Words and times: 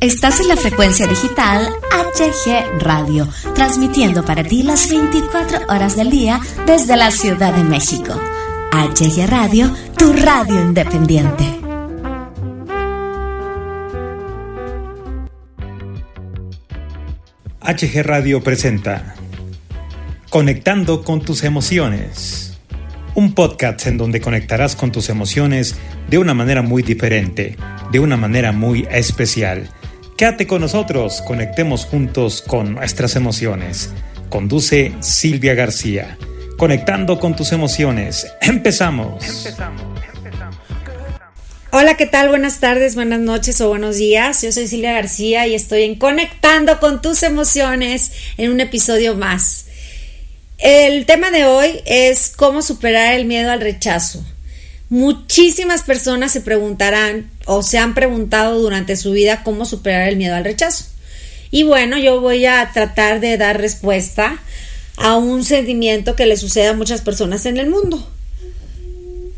Estás 0.00 0.40
en 0.40 0.48
la 0.48 0.56
frecuencia 0.56 1.06
digital 1.06 1.70
HG 1.90 2.82
Radio, 2.82 3.26
transmitiendo 3.54 4.26
para 4.26 4.44
ti 4.44 4.62
las 4.62 4.90
24 4.90 5.60
horas 5.70 5.96
del 5.96 6.10
día 6.10 6.38
desde 6.66 6.98
la 6.98 7.10
Ciudad 7.10 7.54
de 7.54 7.64
México. 7.64 8.20
HG 8.72 9.26
Radio, 9.26 9.74
tu 9.96 10.12
radio 10.12 10.60
independiente. 10.60 11.44
HG 17.62 18.02
Radio 18.04 18.42
presenta 18.42 19.14
Conectando 20.28 21.04
con 21.04 21.22
tus 21.22 21.42
emociones. 21.42 22.58
Un 23.14 23.32
podcast 23.32 23.86
en 23.86 23.96
donde 23.96 24.20
conectarás 24.20 24.76
con 24.76 24.92
tus 24.92 25.08
emociones 25.08 25.74
de 26.10 26.18
una 26.18 26.34
manera 26.34 26.60
muy 26.60 26.82
diferente, 26.82 27.56
de 27.90 27.98
una 27.98 28.18
manera 28.18 28.52
muy 28.52 28.86
especial 28.90 29.70
Quédate 30.16 30.46
con 30.46 30.62
nosotros, 30.62 31.20
conectemos 31.20 31.84
juntos 31.84 32.40
con 32.40 32.76
nuestras 32.76 33.16
emociones. 33.16 33.90
Conduce 34.30 34.94
Silvia 35.00 35.52
García. 35.52 36.16
Conectando 36.56 37.18
con 37.18 37.36
tus 37.36 37.52
emociones. 37.52 38.26
Empezamos. 38.40 39.22
Hola, 41.70 41.98
¿qué 41.98 42.06
tal? 42.06 42.30
Buenas 42.30 42.60
tardes, 42.60 42.94
buenas 42.94 43.20
noches 43.20 43.60
o 43.60 43.68
buenos 43.68 43.98
días. 43.98 44.40
Yo 44.40 44.52
soy 44.52 44.68
Silvia 44.68 44.94
García 44.94 45.46
y 45.46 45.54
estoy 45.54 45.82
en 45.82 45.96
Conectando 45.96 46.80
con 46.80 47.02
tus 47.02 47.22
emociones 47.22 48.12
en 48.38 48.50
un 48.50 48.60
episodio 48.60 49.16
más. 49.16 49.66
El 50.56 51.04
tema 51.04 51.30
de 51.30 51.44
hoy 51.44 51.82
es 51.84 52.32
cómo 52.34 52.62
superar 52.62 53.12
el 53.12 53.26
miedo 53.26 53.50
al 53.50 53.60
rechazo. 53.60 54.24
Muchísimas 54.88 55.82
personas 55.82 56.32
se 56.32 56.40
preguntarán 56.40 57.28
o 57.44 57.62
se 57.62 57.78
han 57.78 57.94
preguntado 57.94 58.60
durante 58.60 58.96
su 58.96 59.10
vida 59.10 59.42
cómo 59.42 59.64
superar 59.64 60.08
el 60.08 60.16
miedo 60.16 60.36
al 60.36 60.44
rechazo. 60.44 60.84
Y 61.50 61.64
bueno, 61.64 61.98
yo 61.98 62.20
voy 62.20 62.46
a 62.46 62.70
tratar 62.72 63.20
de 63.20 63.36
dar 63.36 63.60
respuesta 63.60 64.40
a 64.96 65.16
un 65.16 65.44
sentimiento 65.44 66.14
que 66.14 66.26
le 66.26 66.36
sucede 66.36 66.68
a 66.68 66.74
muchas 66.74 67.00
personas 67.00 67.46
en 67.46 67.56
el 67.58 67.68
mundo. 67.68 68.08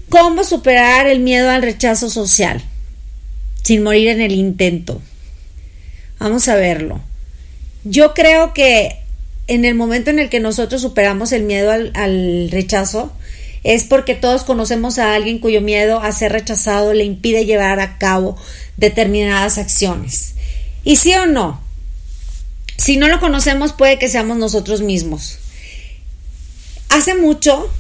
¿Cómo 0.09 0.45
superar 0.45 1.07
el 1.07 1.21
miedo 1.21 1.51
al 1.51 1.63
rechazo 1.63 2.09
social 2.09 2.63
sin 3.63 3.83
morir 3.83 4.09
en 4.09 4.21
el 4.21 4.33
intento? 4.33 5.01
Vamos 6.19 6.49
a 6.49 6.57
verlo. 6.57 7.01
Yo 7.85 8.15
creo 8.15 8.53
que 8.53 8.97
en 9.47 9.65
el 9.65 9.75
momento 9.75 10.11
en 10.11 10.19
el 10.19 10.29
que 10.29 10.41
nosotros 10.41 10.83
superamos 10.83 11.33
el 11.33 11.43
miedo 11.43 11.71
al, 11.71 11.93
al 11.95 12.51
rechazo, 12.51 13.13
es 13.69 13.85
porque 13.85 14.15
todos 14.15 14.45
conocemos 14.45 14.99
a 14.99 15.15
alguien 15.15 15.41
cuyo 15.41 15.61
miedo 15.61 16.01
a 16.01 16.11
ser 16.13 16.33
rechazado 16.33 16.95
le 16.95 17.05
impide 17.05 17.45
llevar 17.45 17.81
a 17.81 17.99
cabo 17.99 18.39
determinadas 18.79 19.59
acciones. 19.59 20.33
¿Y 20.85 20.97
sí 20.97 21.13
o 21.17 21.27
no? 21.27 21.61
Si 22.79 22.97
no 22.97 23.09
lo 23.09 23.21
conocemos 23.21 23.75
puede 23.75 23.99
que 23.99 24.09
seamos 24.09 24.39
nosotros 24.39 24.81
mismos. 24.81 25.37
Hace 26.89 27.15
mucho 27.15 27.71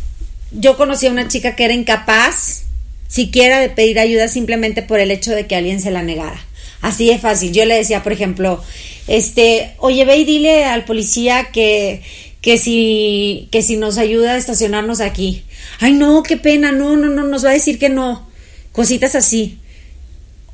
yo 0.50 0.76
conocí 0.76 1.06
a 1.06 1.10
una 1.10 1.28
chica 1.28 1.56
que 1.56 1.64
era 1.64 1.72
incapaz 1.72 2.64
siquiera 3.08 3.58
de 3.58 3.70
pedir 3.70 3.98
ayuda 3.98 4.28
simplemente 4.28 4.82
por 4.82 5.00
el 5.00 5.10
hecho 5.10 5.30
de 5.30 5.46
que 5.46 5.56
alguien 5.56 5.80
se 5.80 5.90
la 5.90 6.02
negara. 6.02 6.38
Así 6.82 7.08
de 7.08 7.18
fácil. 7.18 7.52
Yo 7.52 7.64
le 7.64 7.76
decía, 7.76 8.02
por 8.02 8.12
ejemplo, 8.12 8.62
este, 9.06 9.72
oye, 9.78 10.04
ve 10.04 10.18
y 10.18 10.24
dile 10.26 10.66
al 10.66 10.84
policía 10.84 11.48
que, 11.50 12.02
que 12.40 12.58
si, 12.58 13.48
que 13.50 13.62
si 13.62 13.76
nos 13.76 13.98
ayuda 13.98 14.34
a 14.34 14.36
estacionarnos 14.36 15.00
aquí. 15.00 15.44
Ay, 15.80 15.92
no, 15.92 16.22
qué 16.22 16.36
pena, 16.36 16.72
no, 16.72 16.96
no, 16.96 17.08
no, 17.08 17.24
nos 17.24 17.44
va 17.44 17.50
a 17.50 17.54
decir 17.54 17.78
que 17.78 17.88
no. 17.88 18.28
Cositas 18.72 19.14
así. 19.14 19.58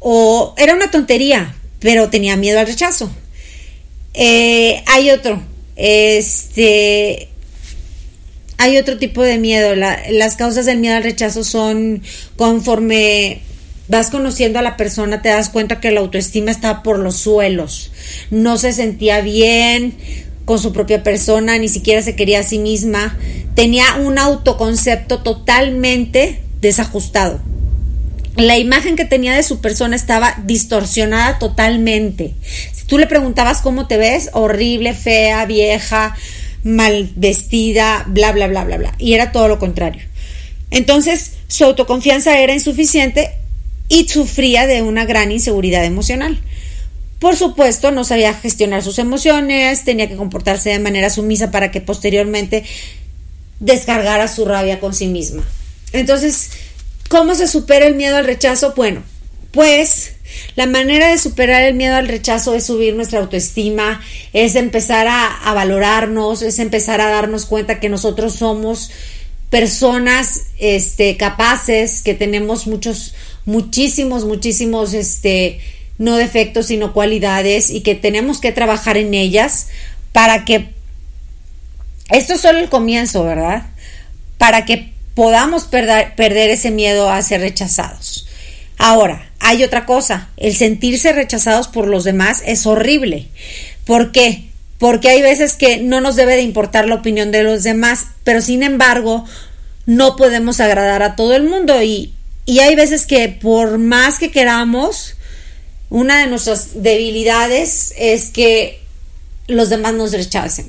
O 0.01 0.55
era 0.57 0.75
una 0.75 0.91
tontería, 0.91 1.55
pero 1.81 2.11
tenía 2.11 2.37
miedo 2.37 2.59
al 2.59 2.67
rechazo. 2.67 3.11
Eh, 4.15 4.83
hay 4.87 5.11
otro, 5.11 5.43
este, 5.77 7.29
hay 8.59 8.79
otro 8.79 8.99
tipo 8.99 9.23
de 9.23 9.39
miedo. 9.39 9.75
las 9.75 10.37
causas 10.37 10.67
del 10.67 10.79
miedo 10.79 10.97
al 10.97 11.03
rechazo 11.03 11.45
son 11.45 12.03
conforme 12.37 13.43
vas 13.89 14.11
conociendo 14.11 14.59
a 14.59 14.63
la 14.63 14.77
persona, 14.77 15.21
te 15.21 15.29
das 15.29 15.51
cuenta 15.51 15.81
que 15.81 15.91
la 15.91 16.01
autoestima 16.01 16.51
está 16.51 16.83
por 16.83 16.99
los 16.99 17.17
suelos. 17.17 17.91
No 18.31 18.57
se 18.57 18.73
sentía 18.73 19.21
bien, 19.21 19.95
con 20.45 20.59
su 20.59 20.73
propia 20.73 21.03
persona, 21.03 21.59
ni 21.59 21.69
siquiera 21.69 22.03
se 22.03 22.17
quería 22.17 22.41
a 22.41 22.45
sí 22.45 22.59
misma, 22.59 23.17
tenía 23.55 23.97
un 23.97 24.19
autoconcepto 24.19 25.23
totalmente 25.23 26.43
desajustado. 26.61 27.41
La 28.37 28.59
imagen 28.59 28.97
que 28.97 29.05
tenía 29.05 29.35
de 29.35 29.45
su 29.45 29.61
persona 29.61 29.95
estaba 29.95 30.35
distorsionada 30.45 31.39
totalmente. 31.39 32.35
Si 32.73 32.85
tú 32.87 32.99
le 32.99 33.07
preguntabas 33.07 33.61
cómo 33.61 33.87
te 33.87 33.97
ves, 33.97 34.31
horrible, 34.33 34.93
fea, 34.93 35.47
vieja, 35.47 36.17
mal 36.65 37.11
vestida, 37.15 38.05
bla, 38.09 38.33
bla, 38.33 38.49
bla, 38.49 38.65
bla, 38.65 38.77
bla. 38.77 38.95
Y 38.99 39.15
era 39.15 39.31
todo 39.31 39.47
lo 39.47 39.59
contrario. 39.61 40.03
Entonces, 40.71 41.35
su 41.47 41.65
autoconfianza 41.65 42.39
era 42.41 42.53
insuficiente 42.53 43.31
y 43.89 44.09
sufría 44.09 44.67
de 44.67 44.83
una 44.83 45.05
gran 45.05 45.31
inseguridad 45.31 45.85
emocional. 45.85 46.41
Por 47.19 47.37
supuesto, 47.37 47.91
no 47.91 48.05
sabía 48.05 48.35
gestionar 48.35 48.83
sus 48.83 48.99
emociones, 48.99 49.85
tenía 49.85 50.09
que 50.09 50.17
comportarse 50.17 50.71
de 50.71 50.79
manera 50.79 51.11
sumisa 51.11 51.51
para 51.51 51.71
que 51.71 51.81
posteriormente 51.81 52.65
descargara 53.61 54.29
su 54.29 54.45
rabia 54.45 54.81
con 54.81 54.95
sí 54.95 55.07
misma. 55.07 55.43
Entonces, 55.93 56.51
¿cómo 57.09 57.35
se 57.35 57.47
supera 57.47 57.87
el 57.87 57.95
miedo 57.95 58.17
al 58.17 58.27
rechazo? 58.27 58.75
Bueno, 58.77 59.03
pues 59.53 60.15
la 60.57 60.67
manera 60.67 61.09
de 61.09 61.19
superar 61.19 61.63
el 61.63 61.75
miedo 61.75 61.97
al 61.97 62.09
rechazo 62.09 62.55
es 62.55 62.67
subir 62.67 62.95
nuestra 62.95 63.21
autoestima, 63.21 64.03
es 64.33 64.57
empezar 64.57 65.07
a, 65.09 65.53
valorarnos, 65.55 66.43
es 66.43 66.59
empezar 66.59 67.01
a 67.01 67.11
darnos 67.11 67.47
cuenta 67.47 67.81
que 67.81 67.89
nosotros 67.89 68.35
somos 68.35 68.91
personas 69.51 70.47
este, 70.59 71.17
capaces, 71.17 72.03
que 72.03 72.15
tenemos 72.15 72.67
muchos, 72.67 73.15
muchísimos, 73.45 74.25
muchísimos, 74.25 74.95
este, 74.95 75.61
no 75.99 76.17
defectos, 76.17 76.67
sino 76.67 76.93
cualidades 76.93 77.71
y 77.71 77.83
que 77.83 77.95
tenemos 77.95 78.41
que 78.41 78.53
trabajar 78.53 78.97
en 78.97 79.15
ellas 79.15 79.69
para 80.13 80.45
que, 80.45 80.71
esto 82.11 82.35
es 82.35 82.41
solo 82.41 82.59
el 82.59 82.69
comienzo, 82.69 83.25
¿verdad? 83.25 83.67
Para 84.39 84.65
que 84.65 84.93
podamos 85.15 85.65
perder, 85.65 86.15
perder 86.15 86.51
ese 86.51 86.71
miedo 86.71 87.11
a 87.11 87.23
ser 87.23 87.41
rechazados. 87.41 88.27
Ahora, 88.77 89.31
hay 89.39 89.63
otra 89.63 89.87
cosa, 89.87 90.29
el 90.37 90.55
sentirse 90.55 91.13
rechazados 91.13 91.69
por 91.69 91.87
los 91.87 92.05
demás 92.05 92.43
es 92.47 92.67
horrible. 92.67 93.29
¿Por 93.85 94.11
qué? 94.11 94.45
Porque 94.79 95.09
hay 95.09 95.23
veces 95.23 95.55
que 95.55 95.79
no 95.79 96.01
nos 96.01 96.17
debe 96.17 96.35
de 96.35 96.43
importar 96.43 96.89
la 96.89 96.97
opinión 96.97 97.31
de 97.31 97.43
los 97.43 97.63
demás, 97.63 98.07
pero 98.25 98.41
sin 98.41 98.63
embargo 98.63 99.25
no 99.87 100.17
podemos 100.17 100.61
agradar 100.61 101.03
a 101.03 101.15
todo 101.15 101.35
el 101.35 101.45
mundo 101.45 101.83
y, 101.83 102.15
y 102.47 102.61
hay 102.61 102.75
veces 102.75 103.07
que 103.07 103.29
por 103.29 103.79
más 103.79 104.19
que 104.19 104.31
queramos, 104.31 105.17
una 105.95 106.19
de 106.19 106.27
nuestras 106.27 106.83
debilidades 106.83 107.95
es 107.97 108.31
que 108.31 108.81
los 109.47 109.71
demás 109.71 109.95
nos 109.95 110.11
rechacen. 110.11 110.67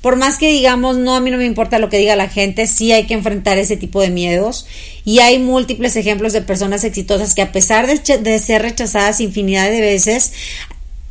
Por 0.00 0.16
más 0.16 0.38
que 0.38 0.48
digamos, 0.48 0.96
no, 0.96 1.14
a 1.14 1.20
mí 1.20 1.30
no 1.30 1.36
me 1.36 1.44
importa 1.44 1.78
lo 1.78 1.90
que 1.90 1.98
diga 1.98 2.16
la 2.16 2.30
gente, 2.30 2.66
sí 2.66 2.90
hay 2.90 3.04
que 3.04 3.12
enfrentar 3.12 3.58
ese 3.58 3.76
tipo 3.76 4.00
de 4.00 4.08
miedos. 4.08 4.64
Y 5.04 5.18
hay 5.18 5.38
múltiples 5.38 5.94
ejemplos 5.96 6.32
de 6.32 6.40
personas 6.40 6.84
exitosas 6.84 7.34
que 7.34 7.42
a 7.42 7.52
pesar 7.52 7.86
de, 7.86 8.38
ser 8.38 8.62
rechazadas 8.62 9.20
infinidad 9.20 9.68
de 9.68 9.82
veces, 9.82 10.32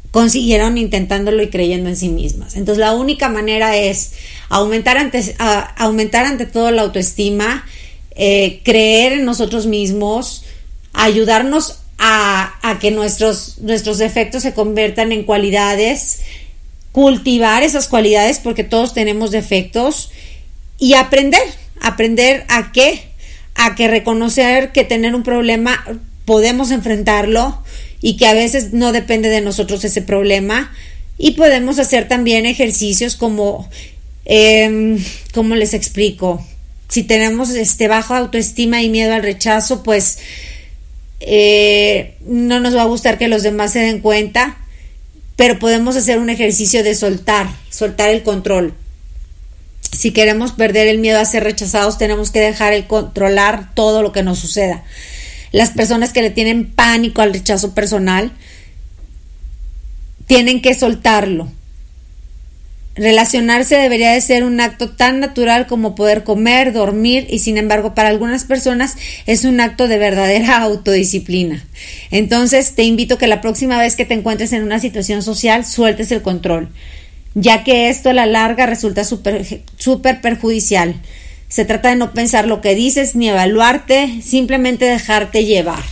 consiguieron 0.09 0.79
intentándolo 0.79 1.43
y 1.43 1.51
creyendo 1.51 1.87
en 1.87 1.97
sí 1.97 2.09
mismas. 2.09 2.55
Entonces 2.55 2.79
la 2.79 2.95
única 2.95 3.29
manera 3.29 3.77
es 3.77 4.13
aumentar 4.49 4.97
ante, 4.97 5.35
aumentar 5.77 6.25
ante 6.25 6.47
todo 6.47 6.71
la 6.71 6.81
autoestima, 6.81 7.63
eh, 8.15 8.61
creer 8.63 9.13
en 9.13 9.25
nosotros 9.25 9.67
mismos, 9.67 10.45
ayudarnos 10.93 11.80
a, 12.03 12.79
que 12.81 12.89
nuestros, 12.89 13.59
nuestros 13.59 13.99
defectos 13.99 14.41
se 14.41 14.53
conviertan 14.53 15.11
en 15.11 15.23
cualidades, 15.23 16.21
cultivar 16.91 17.61
esas 17.61 17.87
cualidades 17.87 18.39
porque 18.39 18.63
todos 18.63 18.95
tenemos 18.95 19.29
defectos 19.29 20.09
y 20.79 20.95
aprender, 20.95 21.43
aprender 21.79 22.43
a 22.49 22.71
qué, 22.71 23.03
a 23.53 23.75
que 23.75 23.87
reconocer 23.87 24.71
que 24.71 24.83
tener 24.83 25.13
un 25.13 25.21
problema 25.21 25.83
podemos 26.25 26.71
enfrentarlo 26.71 27.61
y 28.01 28.17
que 28.17 28.25
a 28.25 28.33
veces 28.33 28.73
no 28.73 28.93
depende 28.93 29.29
de 29.29 29.41
nosotros 29.41 29.85
ese 29.85 30.01
problema 30.01 30.71
y 31.19 31.31
podemos 31.31 31.77
hacer 31.77 32.07
también 32.07 32.47
ejercicios 32.47 33.15
como, 33.15 33.69
eh, 34.25 34.97
¿cómo 35.35 35.53
les 35.53 35.75
explico? 35.75 36.43
Si 36.87 37.03
tenemos 37.03 37.51
este 37.51 37.87
bajo 37.87 38.15
autoestima 38.15 38.81
y 38.81 38.89
miedo 38.89 39.13
al 39.13 39.21
rechazo, 39.21 39.83
pues 39.83 40.17
eh, 41.21 42.17
no 42.25 42.59
nos 42.59 42.75
va 42.75 42.81
a 42.81 42.85
gustar 42.85 43.17
que 43.17 43.27
los 43.27 43.43
demás 43.43 43.71
se 43.71 43.79
den 43.79 43.99
cuenta, 43.99 44.57
pero 45.35 45.59
podemos 45.59 45.95
hacer 45.95 46.19
un 46.19 46.29
ejercicio 46.29 46.83
de 46.83 46.95
soltar, 46.95 47.47
soltar 47.69 48.09
el 48.09 48.23
control. 48.23 48.73
Si 49.91 50.11
queremos 50.11 50.51
perder 50.53 50.87
el 50.87 50.99
miedo 50.99 51.19
a 51.19 51.25
ser 51.25 51.43
rechazados, 51.43 51.97
tenemos 51.97 52.31
que 52.31 52.39
dejar 52.39 52.73
el 52.73 52.87
controlar 52.87 53.73
todo 53.75 54.01
lo 54.01 54.11
que 54.11 54.23
nos 54.23 54.39
suceda. 54.39 54.83
Las 55.51 55.71
personas 55.71 56.13
que 56.13 56.21
le 56.21 56.29
tienen 56.29 56.71
pánico 56.71 57.21
al 57.21 57.33
rechazo 57.33 57.75
personal 57.75 58.31
tienen 60.27 60.61
que 60.61 60.73
soltarlo. 60.73 61.51
Relacionarse 62.95 63.77
debería 63.77 64.11
de 64.11 64.19
ser 64.19 64.43
un 64.43 64.59
acto 64.59 64.89
tan 64.89 65.21
natural 65.21 65.65
como 65.65 65.95
poder 65.95 66.25
comer, 66.25 66.73
dormir 66.73 67.25
y 67.29 67.39
sin 67.39 67.57
embargo 67.57 67.95
para 67.95 68.09
algunas 68.09 68.43
personas 68.43 68.97
es 69.25 69.45
un 69.45 69.61
acto 69.61 69.87
de 69.87 69.97
verdadera 69.97 70.57
autodisciplina. 70.61 71.65
Entonces 72.11 72.75
te 72.75 72.83
invito 72.83 73.17
que 73.17 73.27
la 73.27 73.39
próxima 73.39 73.79
vez 73.79 73.95
que 73.95 74.03
te 74.03 74.13
encuentres 74.13 74.51
en 74.51 74.63
una 74.63 74.79
situación 74.79 75.23
social 75.23 75.65
sueltes 75.65 76.11
el 76.11 76.21
control, 76.21 76.67
ya 77.33 77.63
que 77.63 77.89
esto 77.89 78.09
a 78.09 78.13
la 78.13 78.25
larga 78.25 78.65
resulta 78.65 79.05
súper 79.05 80.21
perjudicial. 80.21 80.95
Se 81.47 81.63
trata 81.63 81.89
de 81.89 81.95
no 81.95 82.13
pensar 82.13 82.47
lo 82.47 82.59
que 82.59 82.75
dices 82.75 83.15
ni 83.15 83.29
evaluarte, 83.29 84.21
simplemente 84.21 84.85
dejarte 84.85 85.45
llevar. 85.45 85.83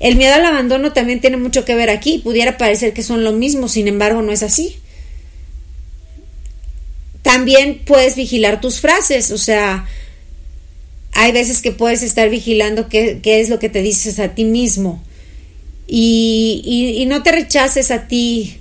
El 0.00 0.14
miedo 0.16 0.34
al 0.34 0.46
abandono 0.46 0.92
también 0.92 1.20
tiene 1.20 1.36
mucho 1.36 1.64
que 1.64 1.74
ver 1.74 1.90
aquí. 1.90 2.18
Pudiera 2.18 2.56
parecer 2.56 2.92
que 2.92 3.02
son 3.02 3.24
lo 3.24 3.32
mismo, 3.32 3.68
sin 3.68 3.88
embargo 3.88 4.22
no 4.22 4.32
es 4.32 4.44
así. 4.44 4.76
También 7.28 7.82
puedes 7.84 8.16
vigilar 8.16 8.62
tus 8.62 8.80
frases, 8.80 9.30
o 9.32 9.36
sea, 9.36 9.86
hay 11.12 11.32
veces 11.32 11.60
que 11.60 11.72
puedes 11.72 12.02
estar 12.02 12.30
vigilando 12.30 12.88
qué, 12.88 13.20
es 13.22 13.50
lo 13.50 13.58
que 13.58 13.68
te 13.68 13.82
dices 13.82 14.18
a 14.18 14.34
ti 14.34 14.46
mismo. 14.46 15.04
Y, 15.86 16.62
y 16.96 17.04
no 17.04 17.22
te 17.22 17.32
rechaces 17.32 17.90
a 17.90 18.08
ti 18.08 18.58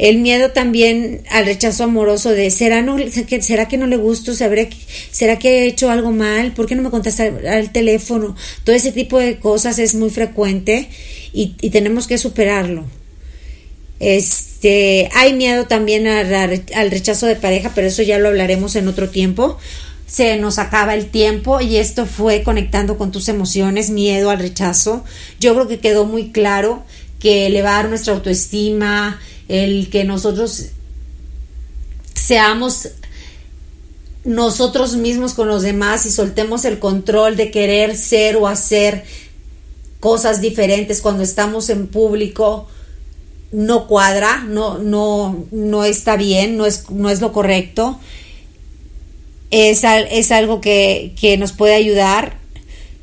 el 0.00 0.16
miedo 0.16 0.50
también 0.52 1.24
al 1.28 1.44
rechazo 1.44 1.84
amoroso 1.84 2.30
de 2.30 2.50
¿será, 2.50 2.80
no, 2.80 2.96
¿será 3.40 3.68
que 3.68 3.76
no 3.76 3.86
le 3.86 3.98
gusto? 3.98 4.32
¿Será 4.32 5.38
que 5.38 5.50
he 5.50 5.66
hecho 5.66 5.90
algo 5.90 6.10
mal? 6.10 6.52
¿Por 6.52 6.66
qué 6.66 6.74
no 6.74 6.80
me 6.82 6.88
contesta 6.88 7.24
al 7.24 7.70
teléfono? 7.70 8.34
Todo 8.64 8.74
ese 8.74 8.92
tipo 8.92 9.18
de 9.18 9.38
cosas 9.38 9.78
es 9.78 9.94
muy 9.94 10.08
frecuente 10.08 10.88
y, 11.34 11.48
tenemos 11.68 12.06
que 12.06 12.16
superarlo. 12.16 12.86
Este, 14.00 15.08
hay 15.14 15.34
miedo 15.34 15.66
también 15.66 16.08
al, 16.08 16.64
al 16.74 16.90
rechazo 16.90 17.26
de 17.26 17.36
pareja, 17.36 17.72
pero 17.74 17.86
eso 17.86 18.02
ya 18.02 18.18
lo 18.18 18.28
hablaremos 18.28 18.74
en 18.76 18.88
otro 18.88 19.08
tiempo 19.10 19.58
se 20.10 20.36
nos 20.38 20.58
acaba 20.58 20.94
el 20.94 21.08
tiempo 21.08 21.60
y 21.60 21.76
esto 21.76 22.04
fue 22.04 22.42
conectando 22.42 22.98
con 22.98 23.12
tus 23.12 23.28
emociones, 23.28 23.90
miedo 23.90 24.30
al 24.30 24.40
rechazo. 24.40 25.04
Yo 25.38 25.54
creo 25.54 25.68
que 25.68 25.78
quedó 25.78 26.04
muy 26.04 26.32
claro 26.32 26.82
que 27.20 27.46
elevar 27.46 27.88
nuestra 27.88 28.14
autoestima, 28.14 29.20
el 29.46 29.88
que 29.88 30.02
nosotros 30.02 30.70
seamos 32.14 32.88
nosotros 34.24 34.96
mismos 34.96 35.34
con 35.34 35.46
los 35.46 35.62
demás 35.62 36.04
y 36.06 36.10
soltemos 36.10 36.64
el 36.64 36.80
control 36.80 37.36
de 37.36 37.52
querer 37.52 37.96
ser 37.96 38.36
o 38.36 38.48
hacer 38.48 39.04
cosas 40.00 40.40
diferentes 40.40 41.00
cuando 41.00 41.22
estamos 41.22 41.70
en 41.70 41.86
público 41.86 42.68
no 43.52 43.86
cuadra, 43.86 44.44
no, 44.48 44.78
no, 44.78 45.44
no 45.50 45.84
está 45.84 46.16
bien, 46.16 46.56
no 46.56 46.66
es, 46.66 46.90
no 46.90 47.10
es 47.10 47.20
lo 47.20 47.32
correcto. 47.32 47.98
Es, 49.50 49.82
es 49.84 50.30
algo 50.30 50.60
que, 50.60 51.12
que 51.20 51.36
nos 51.36 51.52
puede 51.52 51.74
ayudar 51.74 52.40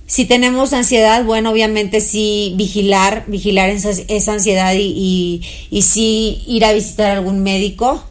si 0.08 0.24
tenemos 0.24 0.72
ansiedad, 0.72 1.26
bueno, 1.26 1.52
obviamente 1.52 2.00
sí 2.00 2.54
vigilar, 2.56 3.26
vigilar 3.28 3.70
esa, 3.70 3.90
esa 3.90 4.34
ansiedad 4.34 4.74
y, 4.74 5.42
y, 5.70 5.82
sí 5.82 6.44
ir 6.48 6.64
a 6.64 6.72
visitar 6.72 7.12
a 7.12 7.14
algún 7.18 7.44
médico 7.44 8.02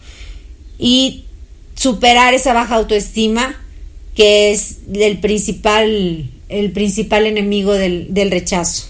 y 0.78 1.24
superar 1.74 2.34
esa 2.34 2.52
baja 2.52 2.76
autoestima 2.76 3.58
que 4.14 4.50
es 4.50 4.80
el 4.92 5.20
principal, 5.20 6.30
el 6.50 6.72
principal 6.72 7.26
enemigo 7.26 7.72
del, 7.72 8.30
rechazo. 8.30 8.88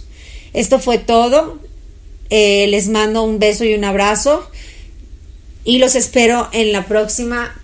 Esto 0.52 0.80
fue 0.80 0.98
todo. 0.98 1.60
Eh, 2.30 2.66
les 2.68 2.88
mando 2.88 3.22
un 3.22 3.38
beso 3.38 3.64
y 3.64 3.74
un 3.74 3.84
abrazo 3.84 4.50
y 5.64 5.78
los 5.78 5.94
espero 5.94 6.48
en 6.52 6.72
la 6.72 6.86
próxima 6.86 7.54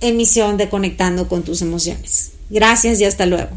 emisión 0.00 0.56
de 0.56 0.68
Conectando 0.68 1.28
con 1.28 1.42
tus 1.42 1.62
emociones. 1.62 2.32
Gracias 2.50 3.00
y 3.00 3.04
hasta 3.04 3.26
luego. 3.26 3.50